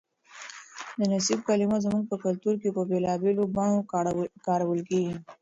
[0.97, 3.77] د نصیب کلمه زموږ په کلتور کې په بېلابېلو بڼو
[4.47, 5.15] کارول کېږي.